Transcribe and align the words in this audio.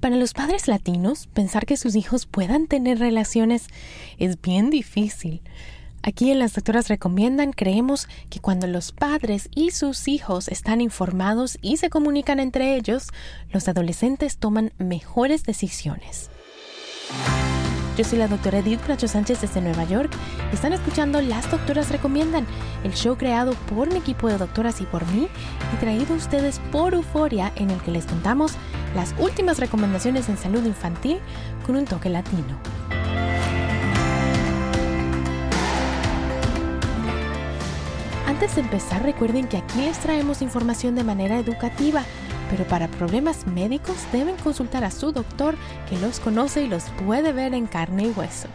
Para 0.00 0.14
los 0.14 0.32
padres 0.32 0.68
latinos, 0.68 1.26
pensar 1.26 1.66
que 1.66 1.76
sus 1.76 1.96
hijos 1.96 2.26
puedan 2.26 2.68
tener 2.68 3.00
relaciones 3.00 3.66
es 4.18 4.40
bien 4.40 4.70
difícil. 4.70 5.42
Aquí 6.02 6.30
en 6.30 6.38
las 6.38 6.54
doctoras 6.54 6.86
recomiendan, 6.86 7.52
creemos 7.52 8.08
que 8.30 8.38
cuando 8.38 8.68
los 8.68 8.92
padres 8.92 9.48
y 9.52 9.72
sus 9.72 10.06
hijos 10.06 10.46
están 10.48 10.80
informados 10.80 11.58
y 11.62 11.78
se 11.78 11.90
comunican 11.90 12.38
entre 12.38 12.76
ellos, 12.76 13.08
los 13.52 13.66
adolescentes 13.66 14.38
toman 14.38 14.72
mejores 14.78 15.42
decisiones. 15.42 16.30
Yo 17.98 18.04
soy 18.04 18.20
la 18.20 18.28
doctora 18.28 18.58
Edith 18.60 18.84
Bracho 18.86 19.08
Sánchez 19.08 19.40
desde 19.40 19.60
Nueva 19.60 19.82
York 19.82 20.12
están 20.52 20.72
escuchando 20.72 21.20
Las 21.20 21.50
Doctoras 21.50 21.90
Recomiendan, 21.90 22.46
el 22.84 22.94
show 22.94 23.18
creado 23.18 23.54
por 23.74 23.92
mi 23.92 23.98
equipo 23.98 24.28
de 24.28 24.38
doctoras 24.38 24.80
y 24.80 24.84
por 24.84 25.04
mí 25.08 25.26
y 25.74 25.76
traído 25.80 26.14
a 26.14 26.16
ustedes 26.16 26.60
por 26.70 26.94
Euforia 26.94 27.52
en 27.56 27.70
el 27.70 27.80
que 27.80 27.90
les 27.90 28.06
contamos 28.06 28.52
las 28.98 29.14
últimas 29.16 29.60
recomendaciones 29.60 30.28
en 30.28 30.36
salud 30.36 30.64
infantil 30.64 31.20
con 31.64 31.76
un 31.76 31.84
toque 31.84 32.10
latino. 32.10 32.58
Antes 38.26 38.56
de 38.56 38.62
empezar, 38.62 39.04
recuerden 39.04 39.46
que 39.46 39.58
aquí 39.58 39.82
les 39.82 40.00
traemos 40.00 40.42
información 40.42 40.96
de 40.96 41.04
manera 41.04 41.38
educativa 41.38 42.02
pero 42.50 42.64
para 42.64 42.88
problemas 42.88 43.46
médicos 43.46 43.96
deben 44.10 44.36
consultar 44.36 44.82
a 44.82 44.90
su 44.90 45.12
doctor 45.12 45.54
que 45.88 45.98
los 45.98 46.18
conoce 46.18 46.62
y 46.62 46.66
los 46.66 46.84
puede 47.04 47.32
ver 47.32 47.52
en 47.52 47.66
carne 47.66 48.04
y 48.04 48.10
hueso. 48.10 48.48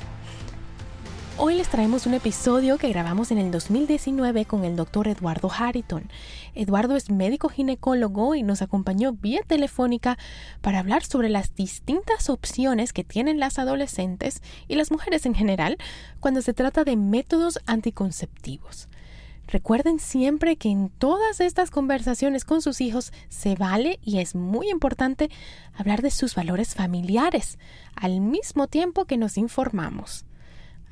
Hoy 1.36 1.55
les 1.55 1.68
traemos 1.68 2.05
un 2.05 2.14
episodio 2.14 2.78
que 2.78 2.90
grabamos 2.90 3.32
en 3.32 3.40
el 3.40 3.50
2019 3.50 4.46
con 4.46 4.64
el 4.66 4.76
doctor 4.76 5.08
Eduardo 5.08 5.50
Harrington. 5.52 6.08
Eduardo 6.54 6.96
es 6.96 7.10
médico 7.10 7.50
ginecólogo 7.50 8.36
y 8.36 8.44
nos 8.44 8.62
acompañó 8.62 9.14
vía 9.14 9.41
telefónica 9.41 10.20
para 10.62 10.77
hablar 10.77 11.04
sobre 11.04 11.30
las 11.30 11.55
distintas 11.55 12.30
opciones 12.30 12.94
que 12.94 13.04
tienen 13.04 13.40
las 13.40 13.58
adolescentes 13.58 14.44
y 14.68 14.76
las 14.76 14.91
mujeres 14.91 15.26
en 15.26 15.34
general 15.34 15.80
cuando 16.20 16.44
se 16.44 16.54
trata 16.54 16.84
de 16.84 16.98
métodos 16.98 17.60
anticonceptivos. 17.66 18.88
Recuerden 19.48 20.00
siempre 20.00 20.55
que 20.55 20.70
en 20.70 20.90
todas 20.90 21.40
estas 21.40 21.72
conversaciones 21.72 22.46
con 22.46 22.62
sus 22.62 22.79
hijos 22.79 23.12
se 23.29 23.55
vale 23.55 24.00
y 24.04 24.20
es 24.20 24.35
muy 24.35 24.70
importante 24.70 25.32
hablar 25.74 26.04
de 26.04 26.12
sus 26.12 26.35
valores 26.35 26.76
familiares, 26.76 27.57
al 27.96 28.22
mismo 28.22 28.68
tiempo 28.68 29.05
que 29.05 29.18
nos 29.18 29.40
informamos. 29.40 30.26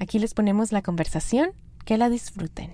Aquí 0.02 0.18
les 0.18 0.34
ponemos 0.34 0.72
la 0.72 0.82
conversación, 0.82 1.52
que 1.86 1.96
la 2.00 2.10
disfruten 2.10 2.74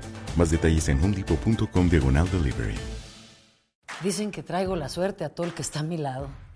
Más 0.35 0.49
detalles 0.51 0.87
en 0.89 1.03
homedepot.com 1.03 1.89
diagonal 1.89 2.29
delivery. 2.31 2.75
Dicen 4.03 4.31
que 4.31 4.41
traigo 4.41 4.75
la 4.75 4.89
suerte 4.89 5.23
a 5.23 5.29
todo 5.29 5.45
el 5.45 5.53
que 5.53 5.61
está 5.61 5.81
a 5.81 5.83
mi 5.83 5.97
lado. 5.97 6.29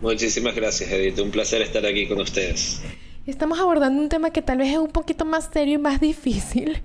Muchísimas 0.00 0.54
gracias, 0.54 0.90
Edith. 0.90 1.18
Un 1.18 1.30
placer 1.30 1.62
estar 1.62 1.84
aquí 1.84 2.06
con 2.06 2.20
ustedes. 2.20 2.80
Estamos 3.26 3.58
abordando 3.58 4.00
un 4.00 4.08
tema 4.08 4.30
que 4.30 4.40
tal 4.40 4.58
vez 4.58 4.70
es 4.70 4.78
un 4.78 4.88
poquito 4.88 5.24
más 5.24 5.50
serio 5.52 5.74
y 5.74 5.78
más 5.78 6.00
difícil 6.00 6.80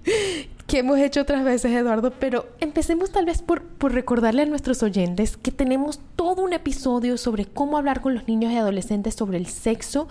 que 0.67 0.79
hemos 0.79 0.97
hecho 0.97 1.21
otras 1.21 1.43
veces, 1.43 1.71
Eduardo, 1.71 2.11
pero 2.19 2.47
empecemos 2.59 3.11
tal 3.11 3.25
vez 3.25 3.41
por, 3.41 3.61
por, 3.61 3.93
recordarle 3.93 4.41
a 4.41 4.45
nuestros 4.45 4.81
oyentes 4.81 5.37
que 5.37 5.51
tenemos 5.51 5.99
todo 6.15 6.41
un 6.41 6.53
episodio 6.53 7.17
sobre 7.17 7.45
cómo 7.45 7.77
hablar 7.77 8.01
con 8.01 8.15
los 8.15 8.27
niños 8.27 8.51
y 8.51 8.57
adolescentes 8.57 9.13
sobre 9.13 9.37
el 9.37 9.45
sexo. 9.47 10.07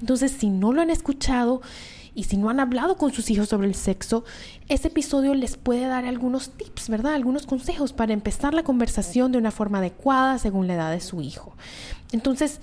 Entonces, 0.00 0.32
si 0.32 0.50
no 0.50 0.72
lo 0.72 0.82
han 0.82 0.90
escuchado 0.90 1.62
y 2.14 2.24
si 2.24 2.36
no 2.36 2.50
han 2.50 2.60
hablado 2.60 2.96
con 2.96 3.12
sus 3.12 3.30
hijos 3.30 3.48
sobre 3.48 3.66
el 3.66 3.74
sexo, 3.74 4.24
ese 4.68 4.88
episodio 4.88 5.34
les 5.34 5.56
puede 5.56 5.86
dar 5.86 6.04
algunos 6.04 6.50
tips, 6.50 6.88
¿verdad? 6.88 7.14
Algunos 7.14 7.46
consejos 7.46 7.92
para 7.92 8.12
empezar 8.12 8.54
la 8.54 8.64
conversación 8.64 9.32
de 9.32 9.38
una 9.38 9.50
forma 9.50 9.78
adecuada 9.78 10.38
según 10.38 10.66
la 10.66 10.74
edad 10.74 10.90
de 10.90 11.00
su 11.00 11.22
hijo. 11.22 11.56
Entonces, 12.12 12.60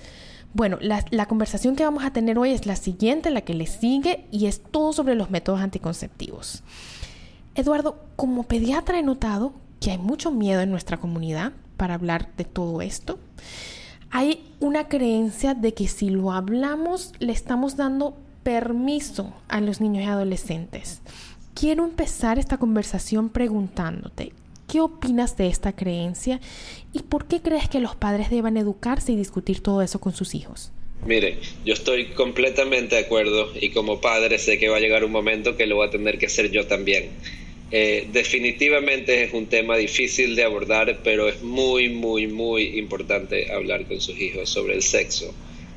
bueno, 0.54 0.78
la, 0.80 1.04
la, 1.10 1.26
conversación 1.26 1.76
que 1.76 1.84
vamos 1.84 2.04
a 2.04 2.12
tener 2.12 2.38
hoy 2.38 2.50
es 2.50 2.66
la 2.66 2.76
siguiente, 2.76 3.30
la 3.30 3.42
que 3.42 3.54
le 3.54 3.66
sigue, 3.66 4.26
y 4.30 4.46
es 4.46 4.62
todo 4.62 4.92
sobre 4.92 5.14
los 5.14 5.30
métodos 5.30 5.60
anticonceptivos. 5.60 6.62
Eduardo, 7.54 8.04
como 8.16 8.44
pediatra 8.44 8.98
he 8.98 9.02
notado 9.02 9.52
que 9.80 9.90
hay 9.90 9.98
mucho 9.98 10.30
miedo 10.30 10.60
en 10.60 10.70
nuestra 10.70 10.98
comunidad 10.98 11.52
para 11.76 11.94
hablar 11.94 12.28
de 12.36 12.44
todo 12.44 12.82
esto. 12.82 13.18
Hay 14.10 14.54
una 14.60 14.88
creencia 14.88 15.54
de 15.54 15.72
que 15.72 15.88
si 15.88 16.10
lo 16.10 16.32
hablamos 16.32 17.12
le 17.20 17.32
estamos 17.32 17.76
dando 17.76 18.16
permiso 18.50 19.32
a 19.46 19.60
los 19.60 19.80
niños 19.80 20.02
y 20.02 20.08
adolescentes. 20.08 21.02
Quiero 21.54 21.84
empezar 21.84 22.36
esta 22.36 22.56
conversación 22.56 23.28
preguntándote, 23.28 24.32
¿qué 24.66 24.80
opinas 24.80 25.36
de 25.36 25.46
esta 25.46 25.76
creencia 25.76 26.40
y 26.92 27.02
por 27.02 27.28
qué 27.28 27.40
crees 27.40 27.68
que 27.68 27.78
los 27.78 27.94
padres 27.94 28.28
deban 28.28 28.56
educarse 28.56 29.12
y 29.12 29.16
discutir 29.16 29.60
todo 29.60 29.82
eso 29.82 30.00
con 30.00 30.14
sus 30.14 30.34
hijos? 30.34 30.72
Mire, 31.06 31.38
yo 31.64 31.74
estoy 31.74 32.06
completamente 32.06 32.96
de 32.96 33.02
acuerdo 33.02 33.52
y 33.54 33.70
como 33.70 34.00
padre 34.00 34.36
sé 34.40 34.58
que 34.58 34.68
va 34.68 34.78
a 34.78 34.80
llegar 34.80 35.04
un 35.04 35.12
momento 35.12 35.56
que 35.56 35.66
lo 35.66 35.76
voy 35.76 35.86
a 35.86 35.92
tener 35.92 36.18
que 36.18 36.26
hacer 36.26 36.50
yo 36.50 36.66
también. 36.66 37.10
Eh, 37.70 38.08
definitivamente 38.12 39.22
es 39.22 39.32
un 39.32 39.46
tema 39.46 39.76
difícil 39.76 40.34
de 40.34 40.42
abordar, 40.42 40.98
pero 41.04 41.28
es 41.28 41.40
muy, 41.40 41.88
muy, 41.88 42.26
muy 42.26 42.80
importante 42.80 43.52
hablar 43.52 43.86
con 43.86 44.00
sus 44.00 44.20
hijos 44.20 44.48
sobre 44.50 44.74
el 44.74 44.82
sexo. 44.82 45.32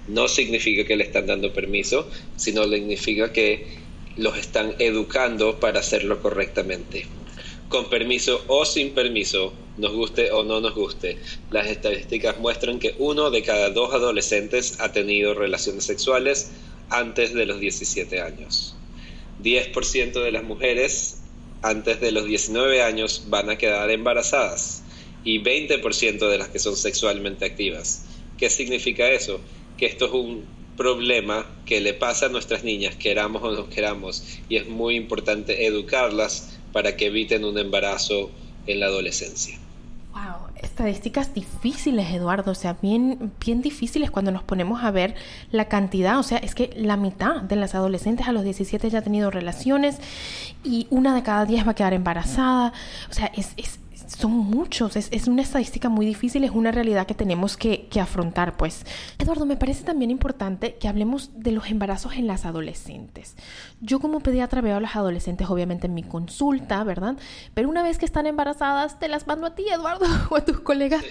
No 0.07 0.27
significa 0.27 0.85
que 0.85 0.95
le 0.95 1.05
están 1.05 1.27
dando 1.27 1.53
permiso, 1.53 2.09
sino 2.35 2.67
significa 2.67 3.31
que 3.31 3.83
los 4.15 4.38
están 4.38 4.75
educando 4.79 5.59
para 5.59 5.79
hacerlo 5.79 6.21
correctamente. 6.21 7.05
con 7.69 7.89
permiso 7.89 8.44
o 8.47 8.65
sin 8.65 8.94
permiso, 8.94 9.51
nos 9.77 9.94
guste 9.94 10.31
o 10.31 10.44
no 10.44 10.61
nos 10.61 10.75
guste, 10.75 11.17
las 11.50 11.65
estadísticas 11.65 12.38
muestran 12.38 12.77
que 12.77 12.94
uno 13.00 13.31
de 13.31 13.41
cada 13.41 13.71
dos 13.71 13.94
adolescentes 13.95 14.79
ha 14.79 14.91
tenido 14.91 15.33
relaciones 15.33 15.83
sexuales 15.83 16.51
antes 16.89 17.33
de 17.33 17.47
los 17.47 17.59
17 17.59 18.21
años. 18.21 18.75
10% 19.41 20.23
de 20.23 20.31
las 20.31 20.44
mujeres 20.44 21.21
antes 21.63 22.00
de 22.00 22.11
los 22.11 22.25
19 22.25 22.83
años 22.83 23.23
van 23.27 23.50
a 23.50 23.57
quedar 23.57 23.89
embarazadas 23.89 24.83
y 25.23 25.41
20% 25.41 26.29
de 26.29 26.38
las 26.38 26.50
que 26.50 26.59
son 26.59 26.75
sexualmente 26.75 27.45
activas. 27.45 28.05
¿Qué 28.38 28.50
significa 28.50 29.09
eso? 29.09 29.41
Que 29.77 29.85
esto 29.85 30.05
es 30.05 30.11
un 30.11 30.43
problema 30.77 31.45
que 31.65 31.81
le 31.81 31.93
pasa 31.93 32.27
a 32.27 32.29
nuestras 32.29 32.63
niñas, 32.63 32.95
queramos 32.95 33.43
o 33.43 33.51
no 33.51 33.69
queramos, 33.69 34.39
y 34.49 34.57
es 34.57 34.67
muy 34.67 34.95
importante 34.95 35.65
educarlas 35.65 36.57
para 36.71 36.95
que 36.95 37.07
eviten 37.07 37.45
un 37.45 37.57
embarazo 37.57 38.31
en 38.65 38.79
la 38.79 38.87
adolescencia. 38.87 39.57
Wow, 40.13 40.49
estadísticas 40.61 41.33
difíciles, 41.33 42.11
Eduardo, 42.11 42.51
o 42.51 42.55
sea, 42.55 42.77
bien, 42.81 43.31
bien 43.43 43.61
difíciles 43.61 44.11
cuando 44.11 44.31
nos 44.31 44.43
ponemos 44.43 44.83
a 44.83 44.91
ver 44.91 45.15
la 45.51 45.65
cantidad, 45.67 46.19
o 46.19 46.23
sea, 46.23 46.37
es 46.37 46.55
que 46.55 46.71
la 46.75 46.97
mitad 46.97 47.41
de 47.41 47.55
las 47.55 47.75
adolescentes 47.75 48.27
a 48.27 48.31
los 48.31 48.43
17 48.43 48.89
ya 48.89 48.99
ha 48.99 49.01
tenido 49.01 49.31
relaciones 49.31 49.97
y 50.63 50.87
una 50.89 51.15
de 51.15 51.23
cada 51.23 51.45
10 51.45 51.67
va 51.67 51.71
a 51.71 51.75
quedar 51.75 51.93
embarazada, 51.93 52.73
o 53.09 53.13
sea, 53.13 53.31
es, 53.35 53.53
es 53.57 53.79
son 54.15 54.31
muchos, 54.31 54.95
es, 54.95 55.07
es, 55.12 55.27
una 55.27 55.42
estadística 55.42 55.89
muy 55.89 56.06
difícil, 56.06 56.44
es 56.44 56.51
una 56.51 56.71
realidad 56.71 57.07
que 57.07 57.13
tenemos 57.13 57.57
que, 57.57 57.88
que, 57.88 58.00
afrontar, 58.00 58.57
pues. 58.57 58.86
Eduardo, 59.18 59.45
me 59.45 59.57
parece 59.57 59.83
también 59.83 60.12
importante 60.12 60.75
que 60.75 60.88
hablemos 60.88 61.31
de 61.36 61.51
los 61.51 61.69
embarazos 61.69 62.13
en 62.13 62.27
las 62.27 62.45
adolescentes. 62.45 63.36
Yo 63.81 64.00
como 64.00 64.19
pediatra 64.19 64.62
veo 64.62 64.77
a 64.77 64.80
las 64.80 64.95
adolescentes 64.95 65.50
obviamente 65.50 65.88
en 65.88 65.94
mi 65.94 66.04
consulta, 66.04 66.83
¿verdad? 66.83 67.18
Pero 67.54 67.69
una 67.69 67.83
vez 67.83 67.98
que 67.98 68.06
están 68.06 68.27
embarazadas, 68.27 69.00
te 69.00 69.07
las 69.07 69.27
mando 69.27 69.48
a 69.48 69.56
ti, 69.56 69.65
Eduardo, 69.68 70.06
o 70.30 70.36
a 70.36 70.45
tus 70.45 70.60
colegas 70.60 71.04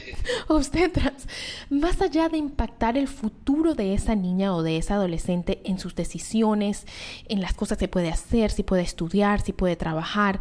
obstetras. 0.48 1.26
Más 1.70 2.00
allá 2.00 2.28
de 2.28 2.38
impactar 2.38 2.96
el 2.96 3.08
futuro 3.08 3.74
de 3.74 3.94
esa 3.94 4.14
niña 4.14 4.54
o 4.54 4.62
de 4.62 4.76
esa 4.76 4.94
adolescente 4.94 5.60
en 5.64 5.78
sus 5.78 5.94
decisiones, 5.94 6.86
en 7.28 7.40
las 7.40 7.54
cosas 7.54 7.78
que 7.78 7.88
puede 7.88 8.10
hacer, 8.10 8.50
si 8.50 8.62
puede 8.62 8.82
estudiar, 8.82 9.40
si 9.40 9.52
puede 9.52 9.76
trabajar, 9.76 10.40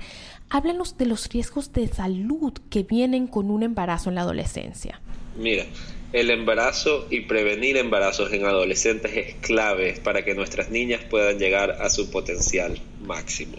Háblanos 0.53 0.97
de 0.97 1.05
los 1.05 1.29
riesgos 1.29 1.71
de 1.71 1.87
salud 1.87 2.51
que 2.69 2.83
vienen 2.83 3.27
con 3.27 3.49
un 3.49 3.63
embarazo 3.63 4.09
en 4.09 4.15
la 4.15 4.21
adolescencia. 4.23 4.99
Mira, 5.37 5.63
el 6.11 6.29
embarazo 6.29 7.07
y 7.09 7.21
prevenir 7.21 7.77
embarazos 7.77 8.33
en 8.33 8.45
adolescentes 8.45 9.15
es 9.15 9.35
clave 9.35 9.95
para 10.03 10.25
que 10.25 10.35
nuestras 10.35 10.69
niñas 10.69 11.05
puedan 11.09 11.39
llegar 11.39 11.71
a 11.79 11.89
su 11.89 12.11
potencial 12.11 12.77
máximo. 12.99 13.55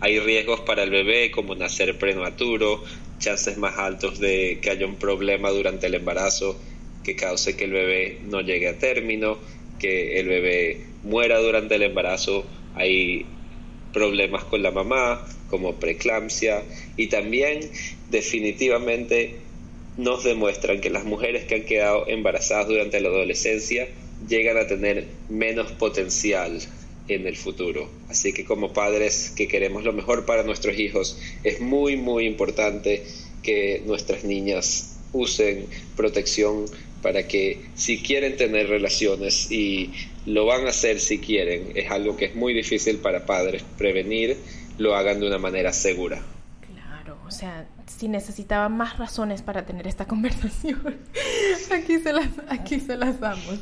Hay 0.00 0.18
riesgos 0.18 0.60
para 0.60 0.82
el 0.82 0.88
bebé 0.88 1.30
como 1.30 1.54
nacer 1.54 1.98
prematuro, 1.98 2.82
chances 3.18 3.58
más 3.58 3.76
altos 3.76 4.18
de 4.18 4.60
que 4.62 4.70
haya 4.70 4.86
un 4.86 4.96
problema 4.96 5.50
durante 5.50 5.88
el 5.88 5.94
embarazo 5.94 6.58
que 7.04 7.16
cause 7.16 7.54
que 7.54 7.64
el 7.64 7.72
bebé 7.72 8.18
no 8.24 8.40
llegue 8.40 8.68
a 8.68 8.78
término, 8.78 9.36
que 9.78 10.18
el 10.18 10.28
bebé 10.28 10.86
muera 11.02 11.38
durante 11.38 11.74
el 11.74 11.82
embarazo. 11.82 12.46
Hay 12.76 13.26
problemas 13.92 14.44
con 14.44 14.62
la 14.62 14.70
mamá, 14.70 15.26
como 15.48 15.76
preeclampsia, 15.76 16.62
y 16.96 17.08
también 17.08 17.60
definitivamente 18.10 19.36
nos 19.96 20.24
demuestran 20.24 20.80
que 20.80 20.90
las 20.90 21.04
mujeres 21.04 21.44
que 21.44 21.56
han 21.56 21.64
quedado 21.64 22.08
embarazadas 22.08 22.68
durante 22.68 23.00
la 23.00 23.08
adolescencia 23.08 23.88
llegan 24.28 24.56
a 24.56 24.66
tener 24.66 25.06
menos 25.28 25.72
potencial 25.72 26.60
en 27.08 27.26
el 27.26 27.36
futuro. 27.36 27.88
Así 28.08 28.32
que 28.32 28.44
como 28.44 28.72
padres 28.72 29.32
que 29.36 29.48
queremos 29.48 29.84
lo 29.84 29.92
mejor 29.92 30.24
para 30.24 30.42
nuestros 30.42 30.78
hijos, 30.78 31.18
es 31.44 31.60
muy, 31.60 31.96
muy 31.96 32.26
importante 32.26 33.04
que 33.42 33.82
nuestras 33.84 34.24
niñas 34.24 34.96
usen 35.12 35.66
protección 35.96 36.66
para 37.02 37.26
que 37.26 37.66
si 37.74 38.02
quieren 38.02 38.36
tener 38.36 38.68
relaciones 38.68 39.50
y 39.50 39.92
lo 40.26 40.46
van 40.46 40.66
a 40.66 40.70
hacer 40.70 41.00
si 41.00 41.18
quieren, 41.18 41.72
es 41.74 41.90
algo 41.90 42.16
que 42.16 42.26
es 42.26 42.34
muy 42.34 42.52
difícil 42.52 42.98
para 42.98 43.26
padres 43.26 43.64
prevenir, 43.78 44.36
lo 44.78 44.94
hagan 44.94 45.20
de 45.20 45.26
una 45.26 45.38
manera 45.38 45.72
segura. 45.72 46.20
Claro, 46.72 47.18
o 47.26 47.30
sea, 47.30 47.66
si 47.86 48.08
necesitaban 48.08 48.76
más 48.76 48.98
razones 48.98 49.42
para 49.42 49.64
tener 49.66 49.86
esta 49.86 50.04
conversación, 50.06 50.98
aquí 51.72 51.98
se 51.98 52.12
las, 52.12 52.28
aquí 52.48 52.80
se 52.80 52.96
las 52.96 53.20
damos. 53.20 53.60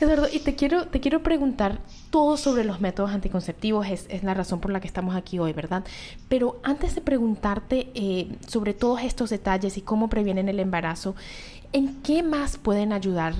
Eduardo, 0.00 0.28
y 0.32 0.40
te 0.40 0.54
quiero, 0.54 0.86
te 0.86 1.00
quiero 1.00 1.22
preguntar 1.22 1.80
todo 2.10 2.36
sobre 2.36 2.64
los 2.64 2.80
métodos 2.80 3.10
anticonceptivos, 3.10 3.86
es, 3.88 4.06
es 4.08 4.22
la 4.22 4.34
razón 4.34 4.60
por 4.60 4.72
la 4.72 4.80
que 4.80 4.86
estamos 4.86 5.16
aquí 5.16 5.38
hoy, 5.38 5.52
¿verdad? 5.52 5.84
Pero 6.28 6.60
antes 6.62 6.94
de 6.94 7.00
preguntarte 7.00 7.88
eh, 7.94 8.28
sobre 8.46 8.74
todos 8.74 9.02
estos 9.02 9.30
detalles 9.30 9.76
y 9.76 9.82
cómo 9.82 10.08
previenen 10.08 10.48
el 10.48 10.60
embarazo, 10.60 11.14
¿en 11.72 12.02
qué 12.02 12.22
más 12.22 12.56
pueden 12.56 12.92
ayudar 12.92 13.34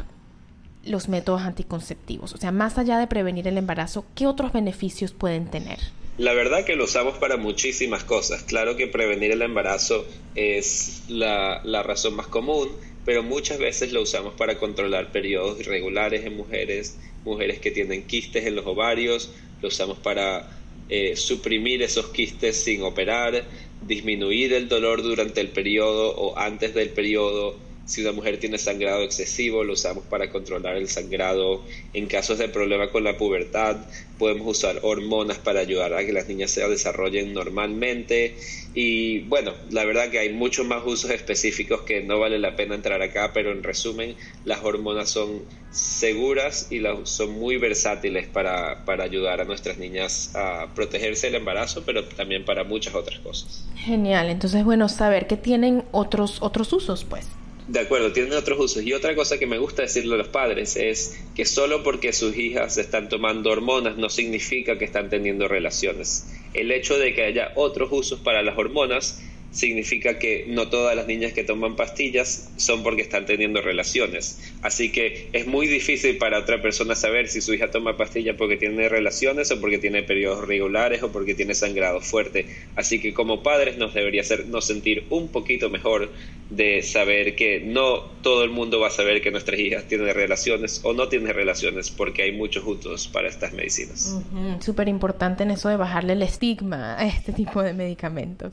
los 0.85 1.09
métodos 1.09 1.43
anticonceptivos? 1.43 2.35
O 2.35 2.37
sea, 2.37 2.53
más 2.53 2.79
allá 2.79 2.99
de 2.99 3.07
prevenir 3.07 3.49
el 3.49 3.59
embarazo, 3.59 4.05
¿qué 4.15 4.27
otros 4.27 4.53
beneficios 4.53 5.13
pueden 5.13 5.47
tener? 5.47 5.79
La 6.19 6.35
verdad 6.35 6.67
que 6.67 6.77
lo 6.77 6.85
usamos 6.85 7.17
para 7.17 7.39
muchísimas 7.39 8.05
cosas. 8.05 8.43
Claro 8.43 8.77
que 8.77 8.87
prevenir 8.87 9.31
el 9.31 9.41
embarazo 9.41 10.05
es 10.35 11.05
la, 11.09 11.63
la 11.65 11.83
razón 11.83 12.15
más 12.15 12.27
común, 12.27 12.69
pero 13.05 13.23
muchas 13.23 13.59
veces 13.59 13.93
lo 13.93 14.03
usamos 14.03 14.35
para 14.35 14.59
controlar 14.59 15.13
periodos 15.13 15.61
irregulares 15.61 16.25
en 16.25 16.37
mujeres, 16.37 16.99
mujeres 17.25 17.59
que 17.59 17.71
tienen 17.71 18.07
quistes 18.07 18.47
en 18.47 18.57
los 18.57 18.67
ovarios, 18.67 19.33
lo 19.63 19.69
usamos 19.69 19.99
para 19.99 20.49
eh, 20.89 21.17
suprimir 21.17 21.83
esos 21.83 22.09
quistes 22.09 22.63
sin 22.63 22.83
operar, 22.83 23.45
disminuir 23.87 24.53
el 24.53 24.69
dolor 24.69 25.03
durante 25.03 25.41
el 25.41 25.49
periodo 25.49 26.15
o 26.17 26.37
antes 26.39 26.75
del 26.75 26.91
periodo, 26.91 27.57
si 27.87 28.03
una 28.03 28.13
mujer 28.13 28.39
tiene 28.39 28.59
sangrado 28.59 29.03
excesivo, 29.03 29.65
lo 29.65 29.73
usamos 29.73 30.05
para 30.05 30.31
controlar 30.31 30.77
el 30.77 30.89
sangrado. 30.89 31.65
En 31.93 32.07
casos 32.07 32.39
de 32.39 32.49
problema 32.49 32.91
con 32.91 33.03
la 33.03 33.17
pubertad, 33.17 33.79
podemos 34.19 34.47
usar 34.47 34.79
hormonas 34.83 35.39
para 35.39 35.61
ayudar 35.61 35.95
a 35.95 36.05
que 36.05 36.13
las 36.13 36.29
niñas 36.29 36.53
se 36.53 36.67
desarrollen 36.69 37.33
normalmente. 37.33 38.37
Y 38.75 39.21
bueno, 39.21 39.55
la 39.71 39.85
verdad 39.85 40.11
que 40.11 40.21
hay 40.21 40.33
muchos 40.33 40.65
más 40.67 40.83
usos 40.87 41.11
específicos 41.11 41.81
que 41.83 42.03
no 42.03 42.21
vale 42.21 42.39
la 42.39 42.55
pena 42.55 42.77
entrar 42.77 43.03
acá, 43.03 43.33
pero 43.35 43.51
en 43.51 43.65
resumen, 43.65 44.15
las 44.45 44.63
hormonas 44.63 45.11
son 45.11 45.43
seguras 45.73 46.69
y 46.71 46.83
son 47.05 47.33
muy 47.33 47.57
versátiles 47.57 48.29
para, 48.29 48.85
para 48.85 49.05
ayudar 49.05 49.41
a 49.41 49.45
nuestras 49.45 49.79
niñas 49.79 50.35
a 50.37 50.69
protegerse 50.75 51.27
del 51.27 51.37
embarazo, 51.37 51.83
pero 51.85 52.05
también 52.05 52.45
para 52.45 52.63
muchas 52.63 52.95
otras 52.95 53.19
cosas. 53.21 53.65
Genial, 53.77 54.29
entonces 54.29 54.65
bueno, 54.65 54.89
saber 54.89 55.27
que 55.27 55.37
tienen 55.37 55.85
otros, 55.91 56.39
otros 56.41 56.73
usos, 56.73 57.05
pues. 57.05 57.27
De 57.71 57.79
acuerdo, 57.79 58.11
tienen 58.11 58.33
otros 58.33 58.59
usos. 58.59 58.83
Y 58.83 58.93
otra 58.95 59.15
cosa 59.15 59.39
que 59.39 59.47
me 59.47 59.57
gusta 59.57 59.83
decirle 59.83 60.17
a 60.17 60.19
los 60.19 60.27
padres 60.27 60.75
es 60.75 61.17
que 61.37 61.45
solo 61.45 61.85
porque 61.85 62.13
sus 62.13 62.37
hijas 62.37 62.77
están 62.79 63.09
tomando 63.09 63.53
hormonas 63.53 63.97
no 63.97 64.09
significa 64.09 64.77
que 64.77 64.87
están 64.87 65.09
teniendo 65.09 65.47
relaciones. 65.47 66.27
El 66.53 66.73
hecho 66.73 66.99
de 66.99 67.15
que 67.15 67.23
haya 67.23 67.53
otros 67.55 67.91
usos 67.93 68.19
para 68.19 68.43
las 68.43 68.59
hormonas 68.59 69.21
significa 69.53 70.19
que 70.19 70.47
no 70.49 70.69
todas 70.69 70.97
las 70.97 71.07
niñas 71.07 71.33
que 71.33 71.45
toman 71.45 71.77
pastillas 71.77 72.51
son 72.57 72.83
porque 72.83 73.03
están 73.03 73.25
teniendo 73.25 73.63
relaciones. 73.63 74.50
Así 74.63 74.93
que 74.93 75.29
es 75.33 75.47
muy 75.47 75.67
difícil 75.67 76.19
para 76.19 76.39
otra 76.39 76.61
persona 76.61 76.95
saber 76.95 77.29
si 77.29 77.41
su 77.41 77.55
hija 77.55 77.71
toma 77.71 77.97
pastillas 77.97 78.37
porque 78.37 78.57
tiene 78.57 78.89
relaciones 78.89 79.51
o 79.51 79.61
porque 79.61 79.79
tiene 79.79 80.03
periodos 80.03 80.47
regulares 80.47 81.03
o 81.03 81.11
porque 81.11 81.35
tiene 81.35 81.55
sangrado 81.55 82.01
fuerte. 82.01 82.47
Así 82.77 83.01
que 83.01 83.15
como 83.15 83.43
padres 83.43 83.79
nos 83.79 83.95
debería 83.95 84.21
hacernos 84.21 84.67
sentir 84.67 85.05
un 85.09 85.29
poquito 85.29 85.71
mejor 85.71 86.11
de 86.51 86.83
saber 86.83 87.37
que 87.37 87.61
no 87.61 88.03
todo 88.23 88.45
el 88.45 88.51
mundo 88.51 88.81
va 88.81 88.89
a 88.89 88.91
saber 88.91 89.23
que 89.23 89.31
nuestras 89.31 89.59
hijas 89.59 89.85
tienen 89.87 90.13
relaciones 90.13 90.81
o 90.83 90.93
no 90.93 91.09
tienen 91.09 91.33
relaciones 91.33 91.91
porque 91.91 92.23
hay 92.23 92.33
muchos 92.33 92.65
usos 92.67 93.09
para 93.09 93.29
estas 93.29 93.53
medicinas. 93.53 94.17
Súper 94.61 94.89
importante 94.89 95.45
en 95.45 95.53
eso 95.53 95.69
de 95.69 95.77
bajarle 95.77 96.13
el 96.13 96.23
estigma 96.23 96.99
a 96.99 97.07
este 97.07 97.33
tipo 97.33 97.63
de 97.63 97.73
medicamentos. 97.73 98.53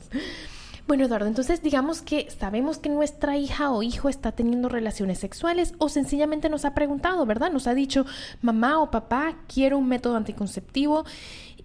Bueno, 0.88 1.04
Eduardo, 1.04 1.26
entonces 1.26 1.62
digamos 1.62 2.00
que 2.00 2.30
sabemos 2.30 2.78
que 2.78 2.88
nuestra 2.88 3.36
hija 3.36 3.70
o 3.70 3.82
hijo 3.82 4.08
está 4.08 4.32
teniendo 4.32 4.70
relaciones 4.70 5.18
sexuales 5.18 5.74
o 5.76 5.90
sencillamente 5.90 6.48
nos 6.48 6.64
ha 6.64 6.72
preguntado, 6.72 7.26
¿verdad? 7.26 7.52
Nos 7.52 7.66
ha 7.66 7.74
dicho, 7.74 8.06
mamá 8.40 8.80
o 8.80 8.90
papá, 8.90 9.36
quiero 9.52 9.76
un 9.76 9.86
método 9.86 10.16
anticonceptivo 10.16 11.04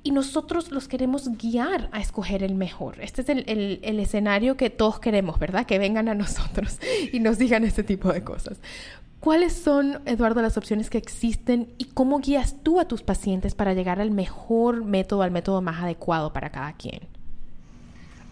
y 0.03 0.11
nosotros 0.11 0.73
los 0.73 0.89
queremos 0.89 1.29
guiar 1.37 1.87
a 1.93 2.01
escoger 2.01 2.43
el 2.43 2.55
mejor. 2.55 2.99
Este 2.99 3.21
es 3.21 3.29
el, 3.29 3.79
el, 3.81 3.99
escenario 4.01 4.57
que 4.57 4.69
todos 4.69 4.99
queremos, 4.99 5.39
¿verdad? 5.39 5.65
Que 5.65 5.79
vengan 5.79 6.09
a 6.09 6.15
nosotros 6.15 6.79
y 7.13 7.21
nos 7.21 7.37
digan 7.37 7.63
este 7.63 7.83
tipo 7.83 8.11
de 8.11 8.25
cosas. 8.25 8.59
¿Cuáles 9.21 9.53
son, 9.53 10.01
Eduardo, 10.05 10.41
las 10.41 10.57
opciones 10.57 10.89
que 10.89 10.97
existen 10.97 11.73
y 11.77 11.85
cómo 11.85 12.19
guías 12.19 12.57
tú 12.61 12.77
a 12.81 12.89
tus 12.89 13.03
pacientes 13.03 13.55
para 13.55 13.73
llegar 13.73 14.01
al 14.01 14.11
mejor 14.11 14.83
método, 14.83 15.21
al 15.21 15.31
método 15.31 15.61
más 15.61 15.81
adecuado 15.81 16.33
para 16.33 16.49
cada 16.49 16.73
quien? 16.73 17.22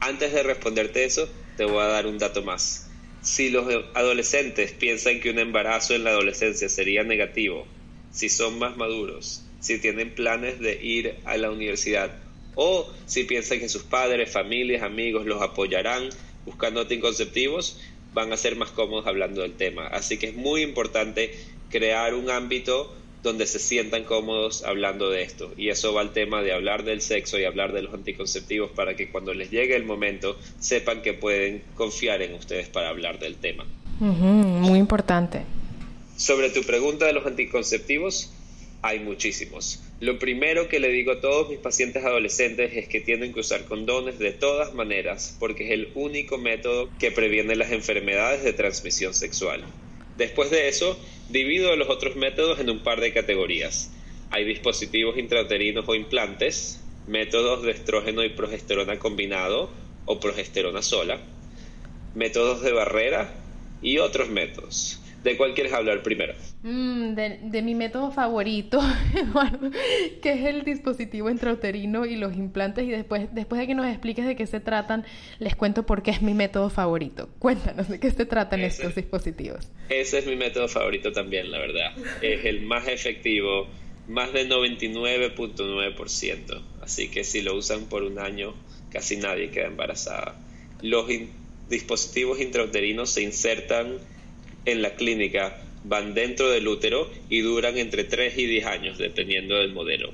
Antes 0.03 0.33
de 0.33 0.41
responderte 0.41 1.03
eso, 1.03 1.29
te 1.57 1.63
voy 1.63 1.79
a 1.83 1.85
dar 1.85 2.07
un 2.07 2.17
dato 2.17 2.41
más. 2.41 2.89
Si 3.21 3.51
los 3.51 3.67
adolescentes 3.93 4.71
piensan 4.71 5.19
que 5.19 5.29
un 5.29 5.37
embarazo 5.37 5.93
en 5.93 6.03
la 6.03 6.09
adolescencia 6.09 6.69
sería 6.69 7.03
negativo, 7.03 7.67
si 8.09 8.27
son 8.27 8.57
más 8.57 8.77
maduros, 8.77 9.45
si 9.59 9.77
tienen 9.77 10.15
planes 10.15 10.59
de 10.59 10.83
ir 10.83 11.19
a 11.23 11.37
la 11.37 11.51
universidad 11.51 12.17
o 12.55 12.91
si 13.05 13.25
piensan 13.25 13.59
que 13.59 13.69
sus 13.69 13.83
padres, 13.83 14.31
familias, 14.31 14.81
amigos 14.81 15.27
los 15.27 15.39
apoyarán 15.39 16.09
buscando 16.45 16.81
anticonceptivos, 16.81 17.79
van 18.11 18.33
a 18.33 18.37
ser 18.37 18.55
más 18.55 18.71
cómodos 18.71 19.05
hablando 19.05 19.43
del 19.43 19.53
tema. 19.53 19.85
Así 19.85 20.17
que 20.17 20.29
es 20.29 20.35
muy 20.35 20.63
importante 20.63 21.31
crear 21.69 22.15
un 22.15 22.31
ámbito 22.31 22.91
donde 23.23 23.45
se 23.45 23.59
sientan 23.59 24.03
cómodos 24.03 24.63
hablando 24.63 25.09
de 25.09 25.21
esto. 25.21 25.51
Y 25.57 25.69
eso 25.69 25.93
va 25.93 26.01
al 26.01 26.13
tema 26.13 26.41
de 26.41 26.53
hablar 26.53 26.83
del 26.83 27.01
sexo 27.01 27.39
y 27.39 27.45
hablar 27.45 27.73
de 27.73 27.83
los 27.83 27.93
anticonceptivos 27.93 28.71
para 28.71 28.95
que 28.95 29.09
cuando 29.09 29.33
les 29.33 29.51
llegue 29.51 29.75
el 29.75 29.85
momento 29.85 30.37
sepan 30.59 31.01
que 31.01 31.13
pueden 31.13 31.63
confiar 31.75 32.21
en 32.21 32.33
ustedes 32.33 32.67
para 32.67 32.89
hablar 32.89 33.19
del 33.19 33.35
tema. 33.35 33.65
muy 33.99 34.79
importante. 34.79 35.43
Sobre 36.15 36.49
tu 36.49 36.61
pregunta 36.63 37.05
de 37.05 37.13
los 37.13 37.25
anticonceptivos, 37.25 38.31
hay 38.81 38.99
muchísimos. 38.99 39.81
Lo 39.99 40.17
primero 40.17 40.67
que 40.67 40.79
le 40.79 40.89
digo 40.89 41.11
a 41.11 41.21
todos 41.21 41.49
mis 41.49 41.59
pacientes 41.59 42.03
adolescentes 42.03 42.75
es 42.75 42.87
que 42.87 43.01
tienen 43.01 43.33
que 43.33 43.41
usar 43.41 43.65
condones 43.65 44.17
de 44.17 44.31
todas 44.31 44.73
maneras 44.73 45.35
porque 45.39 45.65
es 45.65 45.71
el 45.71 45.91
único 45.93 46.39
método 46.39 46.89
que 46.97 47.11
previene 47.11 47.55
las 47.55 47.71
enfermedades 47.71 48.43
de 48.43 48.53
transmisión 48.53 49.13
sexual. 49.13 49.63
Después 50.21 50.51
de 50.51 50.67
eso, 50.67 50.99
divido 51.29 51.75
los 51.75 51.89
otros 51.89 52.15
métodos 52.15 52.59
en 52.59 52.69
un 52.69 52.83
par 52.83 53.01
de 53.01 53.11
categorías. 53.11 53.89
Hay 54.29 54.45
dispositivos 54.45 55.17
intrauterinos 55.17 55.83
o 55.87 55.95
implantes, 55.95 56.79
métodos 57.07 57.63
de 57.63 57.71
estrógeno 57.71 58.23
y 58.23 58.29
progesterona 58.29 58.99
combinado 58.99 59.71
o 60.05 60.19
progesterona 60.19 60.83
sola, 60.83 61.19
métodos 62.13 62.61
de 62.61 62.71
barrera 62.71 63.33
y 63.81 63.97
otros 63.97 64.29
métodos. 64.29 65.00
¿De 65.23 65.37
cuál 65.37 65.53
quieres 65.53 65.71
hablar 65.73 66.01
primero? 66.01 66.33
Mm, 66.63 67.13
de, 67.13 67.61
mi 67.61 67.75
método 67.75 68.09
favorito, 68.11 68.81
que 70.21 70.33
es 70.33 70.45
el 70.45 70.63
dispositivo 70.63 71.29
intrauterino 71.29 72.07
y 72.07 72.15
los 72.15 72.35
implantes. 72.35 72.85
Y 72.85 72.89
después, 72.89 73.27
después 73.31 73.61
de 73.61 73.67
que 73.67 73.75
nos 73.75 73.85
expliques 73.85 74.25
de 74.25 74.35
qué 74.35 74.47
se 74.47 74.59
tratan, 74.59 75.05
les 75.37 75.55
cuento 75.55 75.85
por 75.85 76.01
qué 76.01 76.09
es 76.09 76.23
mi 76.23 76.33
método 76.33 76.71
favorito. 76.71 77.29
Cuéntanos 77.37 77.87
de 77.87 77.99
qué 77.99 78.09
se 78.09 78.25
tratan 78.25 78.61
estos 78.61 78.95
dispositivos. 78.95 79.69
Ese 79.89 80.17
es 80.17 80.25
mi 80.25 80.35
método 80.35 80.67
favorito 80.67 81.11
también, 81.11 81.51
la 81.51 81.59
verdad. 81.59 81.91
Es 82.23 82.43
el 82.45 82.61
más 82.61 82.87
efectivo, 82.87 83.67
más 84.07 84.33
del 84.33 84.49
99.9%. 84.49 86.63
Así 86.81 87.09
que 87.09 87.23
si 87.23 87.41
lo 87.41 87.55
usan 87.55 87.85
por 87.85 88.01
un 88.01 88.17
año, 88.17 88.55
casi 88.91 89.17
nadie 89.17 89.51
queda 89.51 89.67
embarazada. 89.67 90.35
Los 90.81 91.05
dispositivos 91.69 92.41
intrauterinos 92.41 93.11
se 93.11 93.21
insertan 93.21 93.99
en 94.65 94.81
la 94.81 94.95
clínica 94.95 95.61
van 95.83 96.13
dentro 96.13 96.49
del 96.49 96.67
útero 96.67 97.09
y 97.29 97.41
duran 97.41 97.77
entre 97.77 98.03
3 98.03 98.37
y 98.37 98.45
10 98.45 98.65
años, 98.65 98.97
dependiendo 98.97 99.55
del 99.55 99.73
modelo. 99.73 100.11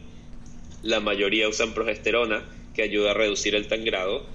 La 0.83 0.99
mayoría 0.99 1.49
usan 1.49 1.73
progesterona, 1.73 2.45
que 2.73 2.83
ayuda 2.83 3.11
a 3.11 3.13
reducir 3.13 3.55
el 3.55 3.67
tangrado. 3.67 4.25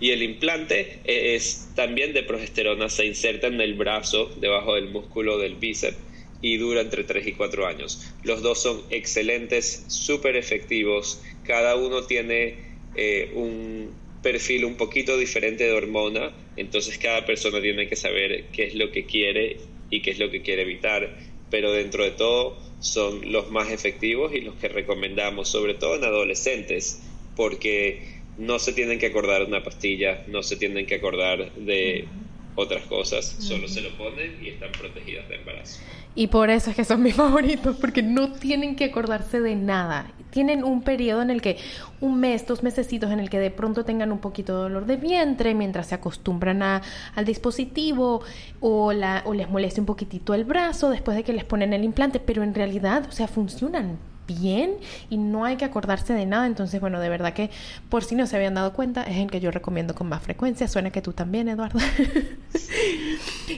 Y 0.00 0.10
el 0.10 0.22
implante 0.22 0.98
es 1.04 1.68
también 1.76 2.12
de 2.12 2.24
progesterona, 2.24 2.88
se 2.88 3.06
inserta 3.06 3.46
en 3.46 3.60
el 3.60 3.74
brazo, 3.74 4.34
debajo 4.40 4.74
del 4.74 4.88
músculo 4.88 5.38
del 5.38 5.54
bíceps, 5.54 5.98
y 6.40 6.56
dura 6.56 6.80
entre 6.80 7.04
3 7.04 7.24
y 7.24 7.32
4 7.34 7.66
años. 7.66 8.12
Los 8.24 8.42
dos 8.42 8.60
son 8.60 8.82
excelentes, 8.90 9.84
súper 9.86 10.34
efectivos. 10.36 11.22
Cada 11.44 11.76
uno 11.76 12.02
tiene 12.02 12.56
eh, 12.96 13.30
un 13.34 13.92
perfil 14.22 14.64
un 14.64 14.76
poquito 14.76 15.16
diferente 15.16 15.64
de 15.64 15.72
hormona, 15.72 16.32
entonces 16.56 16.98
cada 16.98 17.24
persona 17.24 17.60
tiene 17.60 17.88
que 17.88 17.96
saber 17.96 18.50
qué 18.52 18.64
es 18.64 18.74
lo 18.74 18.90
que 18.90 19.06
quiere 19.06 19.58
y 19.90 20.02
qué 20.02 20.10
es 20.10 20.18
lo 20.18 20.30
que 20.30 20.42
quiere 20.42 20.62
evitar, 20.62 21.16
pero 21.50 21.72
dentro 21.72 22.04
de 22.04 22.12
todo 22.12 22.58
son 22.80 23.30
los 23.30 23.50
más 23.50 23.70
efectivos 23.70 24.34
y 24.34 24.40
los 24.40 24.54
que 24.56 24.68
recomendamos, 24.68 25.48
sobre 25.48 25.74
todo 25.74 25.96
en 25.96 26.04
adolescentes, 26.04 27.02
porque 27.36 28.22
no 28.36 28.58
se 28.58 28.72
tienen 28.72 28.98
que 28.98 29.06
acordar 29.06 29.42
de 29.42 29.48
una 29.48 29.62
pastilla, 29.62 30.24
no 30.26 30.42
se 30.42 30.56
tienen 30.56 30.86
que 30.86 30.96
acordar 30.96 31.54
de 31.54 32.08
otras 32.54 32.84
cosas, 32.84 33.24
solo 33.24 33.68
se 33.68 33.80
lo 33.80 33.96
ponen 33.96 34.38
y 34.42 34.48
están 34.48 34.72
protegidas 34.72 35.28
de 35.28 35.36
embarazo. 35.36 35.80
Y 36.14 36.26
por 36.26 36.50
eso 36.50 36.70
es 36.70 36.76
que 36.76 36.84
son 36.84 37.02
mis 37.02 37.14
favoritos, 37.16 37.76
porque 37.76 38.02
no 38.02 38.32
tienen 38.32 38.76
que 38.76 38.84
acordarse 38.84 39.40
de 39.40 39.56
nada. 39.56 40.06
Tienen 40.30 40.64
un 40.64 40.82
periodo 40.82 41.22
en 41.22 41.30
el 41.30 41.42
que, 41.42 41.58
un 42.00 42.18
mes, 42.18 42.46
dos 42.46 42.62
mesecitos, 42.62 43.10
en 43.10 43.20
el 43.20 43.30
que 43.30 43.38
de 43.38 43.50
pronto 43.50 43.84
tengan 43.84 44.12
un 44.12 44.18
poquito 44.18 44.56
de 44.56 44.62
dolor 44.62 44.86
de 44.86 44.96
vientre 44.96 45.54
mientras 45.54 45.88
se 45.88 45.94
acostumbran 45.94 46.62
a, 46.62 46.82
al 47.14 47.24
dispositivo 47.24 48.22
o, 48.60 48.92
la, 48.92 49.22
o 49.26 49.34
les 49.34 49.50
moleste 49.50 49.80
un 49.80 49.86
poquitito 49.86 50.34
el 50.34 50.44
brazo 50.44 50.90
después 50.90 51.16
de 51.16 51.22
que 51.22 51.32
les 51.32 51.44
ponen 51.44 51.72
el 51.72 51.84
implante, 51.84 52.18
pero 52.18 52.42
en 52.42 52.54
realidad, 52.54 53.06
o 53.08 53.12
sea, 53.12 53.28
funcionan 53.28 53.98
bien 54.26 54.76
y 55.10 55.16
no 55.16 55.44
hay 55.44 55.56
que 55.56 55.64
acordarse 55.64 56.12
de 56.14 56.26
nada. 56.26 56.46
Entonces, 56.46 56.80
bueno, 56.80 57.00
de 57.00 57.08
verdad 57.08 57.32
que 57.32 57.50
por 57.88 58.04
si 58.04 58.14
no 58.14 58.26
se 58.26 58.36
habían 58.36 58.54
dado 58.54 58.72
cuenta, 58.72 59.02
es 59.02 59.16
el 59.18 59.30
que 59.30 59.40
yo 59.40 59.50
recomiendo 59.50 59.94
con 59.94 60.08
más 60.08 60.22
frecuencia. 60.22 60.68
Suena 60.68 60.90
que 60.90 61.02
tú 61.02 61.12
también, 61.12 61.48
Eduardo. 61.48 61.78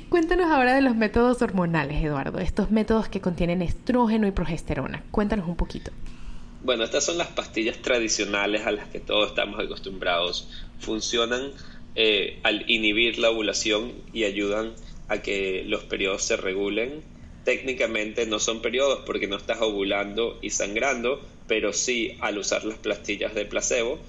Cuéntanos 0.08 0.50
ahora 0.50 0.74
de 0.74 0.82
los 0.82 0.96
métodos 0.96 1.42
hormonales, 1.42 2.02
Eduardo. 2.02 2.38
Estos 2.38 2.70
métodos 2.70 3.08
que 3.08 3.20
contienen 3.20 3.62
estrógeno 3.62 4.26
y 4.26 4.30
progesterona. 4.30 5.04
Cuéntanos 5.10 5.48
un 5.48 5.56
poquito. 5.56 5.90
Bueno, 6.62 6.84
estas 6.84 7.04
son 7.04 7.18
las 7.18 7.28
pastillas 7.28 7.78
tradicionales 7.78 8.66
a 8.66 8.72
las 8.72 8.88
que 8.88 9.00
todos 9.00 9.28
estamos 9.28 9.60
acostumbrados. 9.60 10.48
Funcionan 10.80 11.52
eh, 11.94 12.40
al 12.42 12.68
inhibir 12.70 13.18
la 13.18 13.30
ovulación 13.30 13.92
y 14.12 14.24
ayudan 14.24 14.72
a 15.08 15.18
que 15.18 15.64
los 15.66 15.84
periodos 15.84 16.22
se 16.22 16.36
regulen 16.36 17.02
técnicamente 17.44 18.26
no 18.26 18.40
son 18.40 18.62
periodos 18.62 19.02
porque 19.06 19.28
no 19.28 19.36
estás 19.36 19.60
ovulando 19.60 20.38
y 20.42 20.50
sangrando, 20.50 21.20
pero 21.46 21.72
sí 21.72 22.16
al 22.20 22.38
usar 22.38 22.64
las 22.64 22.78
pastillas 22.78 23.34
de 23.34 23.44
placebo 23.44 24.00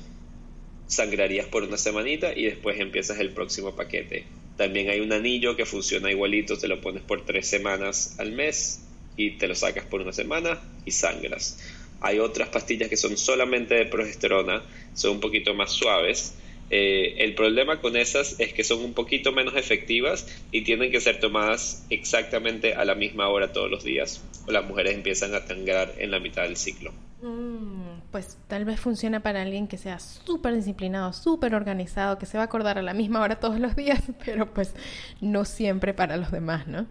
sangrarías 0.87 1.47
por 1.47 1.63
una 1.63 1.77
semanita 1.77 2.33
y 2.33 2.43
después 2.43 2.79
empiezas 2.79 3.19
el 3.19 3.31
próximo 3.31 3.75
paquete. 3.75 4.25
También 4.57 4.89
hay 4.89 5.01
un 5.01 5.11
anillo 5.11 5.55
que 5.55 5.65
funciona 5.65 6.11
igualito, 6.11 6.57
te 6.57 6.67
lo 6.67 6.81
pones 6.81 7.03
por 7.03 7.25
tres 7.25 7.47
semanas 7.47 8.15
al 8.19 8.31
mes 8.31 8.81
y 9.17 9.31
te 9.31 9.47
lo 9.47 9.55
sacas 9.55 9.85
por 9.85 10.01
una 10.01 10.13
semana 10.13 10.59
y 10.85 10.91
sangras. 10.91 11.59
Hay 12.01 12.19
otras 12.19 12.49
pastillas 12.49 12.89
que 12.89 12.97
son 12.97 13.17
solamente 13.17 13.75
de 13.75 13.85
progesterona, 13.85 14.63
son 14.93 15.11
un 15.11 15.19
poquito 15.19 15.53
más 15.53 15.71
suaves 15.71 16.35
eh, 16.71 17.23
el 17.23 17.35
problema 17.35 17.79
con 17.79 17.95
esas 17.95 18.39
es 18.39 18.51
que 18.53 18.63
son 18.63 18.79
un 18.79 18.93
poquito 18.93 19.31
menos 19.31 19.55
efectivas 19.55 20.27
y 20.51 20.63
tienen 20.63 20.91
que 20.91 20.99
ser 20.99 21.19
tomadas 21.19 21.85
exactamente 21.91 22.73
a 22.73 22.85
la 22.85 22.95
misma 22.95 23.27
hora 23.29 23.53
todos 23.53 23.69
los 23.69 23.83
días 23.83 24.23
las 24.47 24.65
mujeres 24.65 24.95
empiezan 24.95 25.35
a 25.35 25.45
tangrar 25.45 25.93
en 25.99 26.09
la 26.11 26.19
mitad 26.19 26.43
del 26.43 26.57
ciclo. 26.57 26.91
Mm, 27.21 27.84
pues 28.15 28.37
tal 28.47 28.63
vez 28.63 28.79
funciona 28.79 29.19
para 29.19 29.41
alguien 29.41 29.67
que 29.67 29.75
sea 29.75 29.99
súper 29.99 30.55
disciplinado, 30.55 31.11
súper 31.11 31.53
organizado, 31.53 32.17
que 32.17 32.25
se 32.25 32.37
va 32.37 32.43
a 32.43 32.45
acordar 32.45 32.77
a 32.77 32.81
la 32.81 32.93
misma 32.93 33.19
hora 33.19 33.41
todos 33.41 33.59
los 33.59 33.75
días, 33.75 34.03
pero 34.25 34.53
pues 34.53 34.73
no 35.19 35.43
siempre 35.43 35.93
para 35.93 36.15
los 36.15 36.31
demás, 36.31 36.65
¿no? 36.65 36.87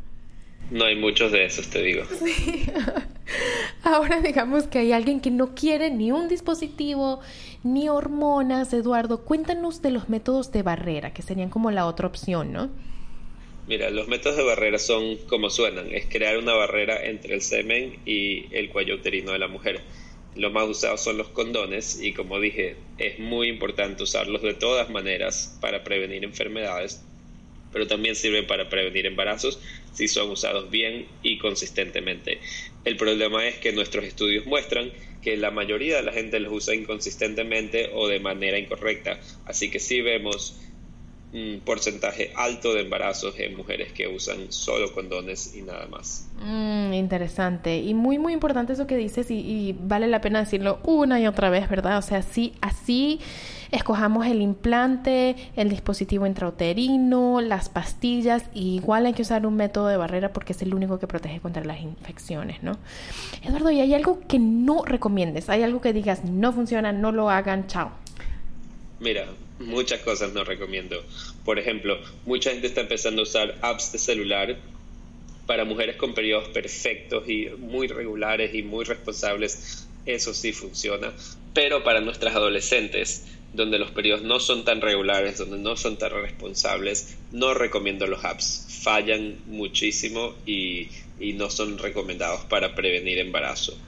No 0.71 0.85
hay 0.85 0.97
muchos 0.97 1.33
de 1.33 1.47
esos, 1.47 1.71
te 1.71 1.81
digo. 1.81 2.03
Ahora 3.85 4.21
digamos 4.21 4.65
que 4.65 4.81
hay 4.81 4.93
alguien 4.93 5.23
que 5.23 5.31
no 5.31 5.55
quiere 5.55 5.91
ni 5.91 6.13
un 6.13 6.29
dispositivo 6.29 7.21
ni 7.63 7.89
hormonas, 7.89 8.75
Eduardo. 8.75 9.25
Cuéntanos 9.25 9.81
de 9.81 9.93
los 9.93 10.11
métodos 10.11 10.53
de 10.53 10.63
barrera, 10.63 11.15
que 11.15 11.23
serían 11.23 11.49
como 11.49 11.71
la 11.71 11.87
otra 11.87 12.07
opción, 12.07 12.53
¿no? 12.53 12.69
Mira, 13.67 13.89
los 13.89 14.09
métodos 14.09 14.37
de 14.37 14.45
barrera 14.45 14.79
son 14.79 15.17
como 15.27 15.49
suenan, 15.49 15.91
es 15.91 16.05
crear 16.05 16.37
una 16.37 16.53
barrera 16.53 17.03
entre 17.03 17.33
el 17.33 17.41
semen 17.41 18.01
y 18.05 18.55
el 18.55 18.69
cuello 18.69 18.97
uterino 18.97 19.33
de 19.33 19.39
la 19.39 19.49
mujer. 19.49 19.81
Los 20.35 20.53
más 20.53 20.69
usados 20.69 21.03
son 21.03 21.17
los 21.17 21.29
condones 21.29 22.01
y 22.01 22.13
como 22.13 22.41
dije, 22.41 22.77
es 22.99 23.19
muy 23.21 23.49
importante 23.49 24.03
usarlos 24.03 24.43
de 24.43 24.55
todas 24.55 24.91
maneras 24.91 25.57
para 25.61 25.85
prevenir 25.85 26.25
enfermedades, 26.25 27.05
pero 27.73 27.87
también 27.87 28.17
sirven 28.17 28.47
para 28.47 28.69
prevenir 28.69 29.07
embarazos 29.07 29.61
si 29.93 30.09
son 30.09 30.31
usados 30.31 30.71
bien 30.71 31.09
y 31.23 31.39
consistentemente. 31.39 32.41
El 32.85 32.97
problema 32.97 33.47
es 33.47 33.59
que 33.59 33.73
nuestros 33.73 34.05
estudios 34.05 34.45
muestran 34.47 34.93
que 35.23 35.37
la 35.37 35.53
mayoría 35.53 35.97
de 35.97 36.03
la 36.03 36.13
gente 36.13 36.41
los 36.41 36.53
usa 36.53 36.75
inconsistentemente 36.75 37.91
o 37.95 38.09
de 38.09 38.21
manera 38.21 38.59
incorrecta, 38.59 39.21
así 39.47 39.71
que 39.71 39.79
sí 39.79 40.01
vemos 40.01 40.61
un 41.35 41.61
porcentaje 41.65 42.33
alto 42.37 42.73
de 42.73 42.83
embarazos 42.83 43.35
en 43.41 43.57
mujeres 43.57 43.93
que 43.93 44.07
usan 44.07 44.53
solo 44.53 44.95
condones 44.95 45.55
y 45.57 45.63
nada 45.63 45.87
más. 45.89 46.29
Mm, 46.41 46.93
interesante 46.93 47.79
y 47.79 47.93
muy 47.93 48.19
muy 48.19 48.33
importante 48.33 48.73
eso 48.73 48.87
que 48.87 48.97
dices 48.97 49.31
y, 49.33 49.39
y, 49.39 49.77
vale 49.79 50.07
la 50.07 50.21
pena 50.21 50.39
decirlo 50.39 50.79
una 50.85 51.21
y 51.21 51.27
otra 51.27 51.51
vez, 51.51 51.69
¿verdad? 51.69 51.99
O 51.99 52.03
sea, 52.03 52.23
sí, 52.23 52.55
así 52.61 53.19
escojamos 53.73 54.27
el 54.27 54.41
implante, 54.41 55.35
el 55.57 55.69
dispositivo 55.69 56.27
intrauterino, 56.27 57.41
las 57.41 57.69
pastillas, 57.69 58.45
y 58.55 58.77
igual 58.77 59.07
hay 59.07 59.15
que 59.15 59.23
usar 59.23 59.45
un 59.47 59.57
método 59.57 59.89
de 59.89 59.97
barrera 59.97 60.33
porque 60.33 60.53
es 60.53 60.63
el 60.63 60.73
único 60.73 61.01
que 61.01 61.09
protege 61.09 61.41
contra 61.41 61.65
las 61.65 61.81
infecciones, 61.81 62.63
¿no? 62.63 62.79
Eduardo, 63.43 63.73
¿y 63.73 63.81
hay 63.81 63.93
algo 63.95 64.21
que 64.29 64.39
no 64.39 64.85
recomiendes? 64.85 65.49
¿Hay 65.49 65.65
algo 65.65 65.81
que 65.81 65.93
digas 65.93 66.25
no 66.25 66.53
funciona, 66.53 66.93
no 66.93 67.11
lo 67.11 67.31
hagan, 67.31 67.67
chao? 67.67 67.91
Mira, 69.01 69.27
muchas 69.59 70.01
cosas 70.01 70.33
no 70.33 70.45
recomiendo. 70.45 71.03
Por 71.45 71.59
ejemplo, 71.59 71.99
mucha 72.25 72.51
gente 72.51 72.67
está 72.67 72.83
empezando 72.83 73.23
a 73.23 73.25
usar 73.25 73.59
apps 73.63 73.93
de 73.93 73.99
celular 73.99 74.59
para 75.47 75.65
mujeres 75.65 75.97
con 75.97 76.15
periodos 76.15 76.49
perfectos 76.49 77.29
y 77.29 77.49
muy 77.59 77.87
regulares 77.87 78.55
y 78.55 78.63
muy 78.63 78.85
responsables 78.85 79.87
eso 80.07 80.35
sí 80.35 80.53
funciona, 80.53 81.13
pero 81.55 81.83
para 81.83 82.01
nuestras 82.01 82.35
adolescentes, 82.35 83.27
donde 83.53 83.79
los 83.79 83.91
periodos 83.91 84.23
no 84.23 84.41
son 84.41 84.65
tan 84.65 84.81
regulares, 84.81 85.39
donde 85.39 85.59
no 85.59 85.77
son 85.77 85.97
tan 85.97 86.11
responsables, 86.11 87.17
no 87.31 87.55
recomiendo 87.55 88.07
los 88.07 88.25
apps. 88.25 88.81
Fallan 88.83 89.39
muchísimo 89.47 90.35
y, 90.45 90.89
y 91.19 91.33
no 91.35 91.49
son 91.49 91.79
recomendados 91.79 92.45
para 92.47 92.75
prevenir 92.75 93.19
embarazo. 93.19 93.79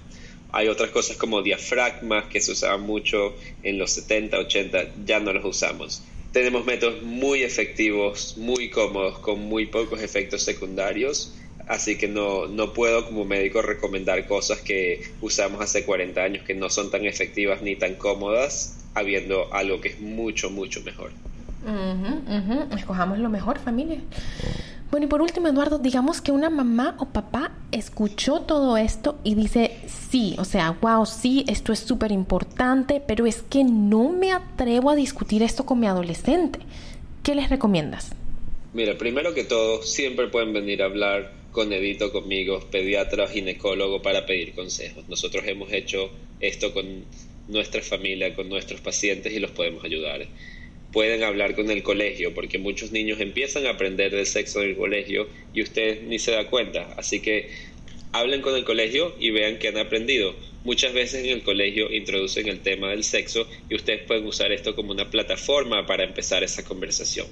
Hay 0.53 0.69
otras 0.69 0.91
cosas 0.91 1.17
como 1.17 1.43
diafragmas 1.43 2.26
que 2.26 2.41
se 2.41 2.53
usaban 2.53 2.83
mucho 2.83 3.35
en 3.62 3.79
los 3.79 3.91
70, 3.93 4.38
80, 4.38 4.85
ya 5.05 5.21
no 5.21 5.33
los 5.33 5.45
usamos. 5.45 6.03
Tenemos 6.33 6.65
métodos 6.65 7.03
muy 7.03 7.43
efectivos, 7.43 8.37
muy 8.37 8.71
cómodos, 8.71 9.19
con 9.19 9.41
muy 9.41 9.67
pocos 9.67 10.03
efectos 10.03 10.43
secundarios 10.43 11.33
así 11.67 11.99
que 11.99 12.09
no, 12.09 12.47
no 12.47 12.73
puedo 12.73 13.07
como 13.07 13.25
médico 13.25 13.62
recomendar 13.62 14.26
cosas 14.26 14.61
que 14.61 15.03
usamos 15.21 15.61
hace 15.61 15.85
40 15.85 16.23
años 16.23 16.45
que 16.45 16.55
no 16.55 16.71
son 16.71 16.91
tan 16.91 17.05
efectivas 17.05 17.62
ni 17.62 17.76
tan 17.76 17.95
cómodas, 17.95 18.79
habiendo 18.95 19.53
algo 19.53 19.81
que 19.81 19.88
es 19.88 20.00
mucho, 20.00 20.50
mucho 20.50 20.81
mejor. 20.83 21.11
Escojamos 22.76 23.19
lo 23.19 23.29
mejor, 23.29 23.59
familia. 23.59 24.00
Bueno, 24.90 25.07
y 25.07 25.09
por 25.09 25.21
último, 25.21 25.49
Eduardo, 25.49 25.78
digamos 25.78 26.21
que 26.21 26.31
una 26.31 26.49
mamá 26.49 26.97
o 26.99 27.07
papá 27.07 27.52
escuchó 27.73 28.43
todo 28.43 28.76
esto 28.76 29.19
y 29.25 29.35
dice, 29.35 29.73
sí, 29.87 30.37
o 30.38 30.45
sea, 30.45 30.78
wow, 30.81 31.05
sí, 31.05 31.45
esto 31.49 31.73
es 31.73 31.81
súper 31.81 32.12
importante, 32.12 33.02
pero 33.05 33.26
es 33.26 33.43
que 33.43 33.64
no 33.64 34.11
me 34.11 34.31
atrevo 34.31 34.90
a 34.90 34.97
discutir 34.97 35.43
esto 35.43 35.66
con 35.66 35.81
mi 35.81 35.87
adolescente. 35.87 36.61
¿Qué 37.25 37.35
les 37.35 37.50
recomiendas? 37.50 38.12
Mira, 38.75 38.97
primero 38.97 39.35
que 39.35 39.43
todo, 39.43 39.83
siempre 39.83 40.28
pueden 40.28 40.52
venir 40.52 40.83
a 40.83 40.85
hablar 40.85 41.33
con 41.50 41.73
Edito, 41.73 42.12
conmigo, 42.12 42.61
pediatra 42.71 43.26
ginecólogo, 43.26 44.02
para 44.02 44.26
pedir 44.26 44.55
consejos. 44.55 45.09
Nosotros 45.09 45.43
hemos 45.47 45.73
hecho 45.73 46.11
esto 46.38 46.73
con 46.73 47.05
nuestra 47.49 47.83
familia, 47.83 48.35
con 48.35 48.49
nuestros 48.49 48.81
pacientes 48.81 49.33
y 49.33 49.40
los 49.40 49.50
podemos 49.50 49.83
ayudar. 49.83 50.26
Pueden 50.93 51.23
hablar 51.23 51.55
con 51.55 51.71
el 51.71 51.83
colegio, 51.83 52.33
porque 52.33 52.59
muchos 52.59 52.93
niños 52.93 53.21
empiezan 53.21 53.66
a 53.66 53.71
aprender 53.71 54.12
del 54.12 54.26
sexo 54.26 54.62
en 54.62 54.71
el 54.71 54.76
colegio 54.76 55.28
y 55.52 55.62
usted 55.62 56.02
ni 56.02 56.19
se 56.19 56.33
da 56.33 56.49
cuenta. 56.49 56.95
Así 56.97 57.21
que 57.21 57.50
hablen 58.12 58.40
con 58.40 58.55
el 58.55 58.64
colegio 58.64 59.14
y 59.19 59.31
vean 59.31 59.59
qué 59.59 59.69
han 59.69 59.78
aprendido. 59.78 60.35
Muchas 60.64 60.95
veces 60.95 61.25
en 61.25 61.31
el 61.31 61.43
colegio 61.43 61.93
introducen 61.93 62.49
el 62.49 62.61
tema 62.61 62.90
del 62.90 63.05
sexo 63.05 63.47
y 63.69 63.75
ustedes 63.75 64.02
pueden 64.02 64.26
usar 64.26 64.52
esto 64.52 64.75
como 64.75 64.93
una 64.93 65.11
plataforma 65.11 65.87
para 65.87 66.05
empezar 66.05 66.43
esa 66.43 66.64
conversación. 66.64 67.26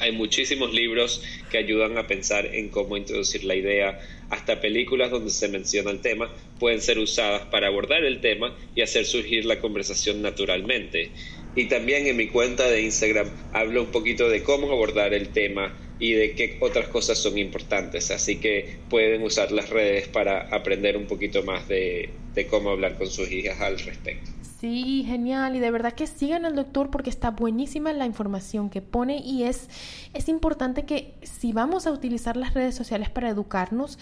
Hay 0.00 0.12
muchísimos 0.12 0.72
libros 0.72 1.22
que 1.50 1.58
ayudan 1.58 1.96
a 1.96 2.06
pensar 2.06 2.46
en 2.46 2.68
cómo 2.68 2.96
introducir 2.96 3.44
la 3.44 3.54
idea, 3.54 3.98
hasta 4.30 4.60
películas 4.60 5.10
donde 5.10 5.30
se 5.30 5.48
menciona 5.48 5.90
el 5.90 6.00
tema 6.00 6.30
pueden 6.58 6.80
ser 6.80 6.98
usadas 6.98 7.42
para 7.46 7.68
abordar 7.68 8.04
el 8.04 8.20
tema 8.20 8.54
y 8.74 8.82
hacer 8.82 9.04
surgir 9.06 9.44
la 9.44 9.60
conversación 9.60 10.22
naturalmente. 10.22 11.10
Y 11.56 11.66
también 11.66 12.06
en 12.06 12.18
mi 12.18 12.28
cuenta 12.28 12.68
de 12.68 12.82
Instagram 12.82 13.28
hablo 13.54 13.84
un 13.84 13.90
poquito 13.90 14.28
de 14.28 14.42
cómo 14.42 14.70
abordar 14.70 15.14
el 15.14 15.30
tema 15.30 15.74
y 15.98 16.12
de 16.12 16.32
qué 16.32 16.58
otras 16.60 16.88
cosas 16.88 17.16
son 17.16 17.38
importantes. 17.38 18.10
Así 18.10 18.36
que 18.36 18.76
pueden 18.90 19.22
usar 19.22 19.50
las 19.52 19.70
redes 19.70 20.06
para 20.06 20.54
aprender 20.54 20.98
un 20.98 21.06
poquito 21.06 21.42
más 21.42 21.66
de, 21.66 22.10
cómo 22.50 22.70
hablar 22.70 22.98
con 22.98 23.06
sus 23.06 23.32
hijas 23.32 23.58
al 23.62 23.78
respecto. 23.78 24.30
Sí, 24.60 25.04
genial. 25.06 25.56
Y 25.56 25.60
de 25.60 25.70
verdad 25.70 25.94
que 25.94 26.06
sigan 26.06 26.44
al 26.44 26.54
doctor 26.54 26.90
porque 26.90 27.08
está 27.08 27.30
buenísima 27.30 27.94
la 27.94 28.04
información 28.04 28.68
que 28.68 28.82
pone 28.82 29.18
y 29.18 29.44
es, 29.44 29.70
es 30.12 30.28
importante 30.28 30.84
que 30.84 31.14
si 31.22 31.52
vamos 31.52 31.86
a 31.86 31.90
utilizar 31.90 32.36
las 32.36 32.52
redes 32.52 32.74
sociales 32.74 33.08
para 33.08 33.30
educarnos, 33.30 33.98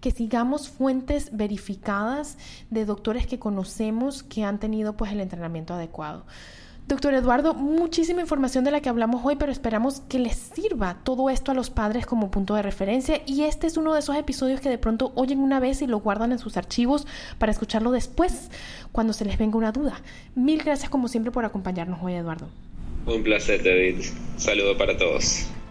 que 0.00 0.10
sigamos 0.10 0.68
fuentes 0.68 1.36
verificadas 1.36 2.36
de 2.70 2.84
doctores 2.84 3.26
que 3.26 3.38
conocemos 3.38 4.22
que 4.22 4.42
han 4.42 4.60
tenido 4.60 4.96
pues 4.96 5.12
el 5.12 5.20
entrenamiento 5.20 5.74
adecuado. 5.74 6.26
Doctor 6.88 7.14
Eduardo, 7.14 7.52
muchísima 7.52 8.20
información 8.20 8.62
de 8.62 8.70
la 8.70 8.80
que 8.80 8.88
hablamos 8.88 9.20
hoy, 9.24 9.34
pero 9.34 9.50
esperamos 9.50 10.02
que 10.08 10.20
les 10.20 10.36
sirva 10.36 10.98
todo 11.02 11.30
esto 11.30 11.50
a 11.50 11.54
los 11.54 11.68
padres 11.68 12.06
como 12.06 12.30
punto 12.30 12.54
de 12.54 12.62
referencia 12.62 13.22
y 13.26 13.42
este 13.42 13.66
es 13.66 13.76
uno 13.76 13.92
de 13.92 13.98
esos 13.98 14.14
episodios 14.14 14.60
que 14.60 14.68
de 14.68 14.78
pronto 14.78 15.10
oyen 15.16 15.40
una 15.40 15.58
vez 15.58 15.82
y 15.82 15.88
lo 15.88 15.98
guardan 15.98 16.30
en 16.30 16.38
sus 16.38 16.56
archivos 16.56 17.04
para 17.38 17.50
escucharlo 17.50 17.90
después 17.90 18.50
cuando 18.92 19.12
se 19.12 19.24
les 19.24 19.36
venga 19.36 19.58
una 19.58 19.72
duda. 19.72 20.00
Mil 20.36 20.62
gracias 20.62 20.88
como 20.88 21.08
siempre 21.08 21.32
por 21.32 21.44
acompañarnos 21.44 21.98
hoy, 22.04 22.14
Eduardo. 22.14 22.48
Un 23.04 23.24
placer, 23.24 23.64
David. 23.64 24.04
Saludo 24.36 24.78
para 24.78 24.96
todos. 24.96 25.48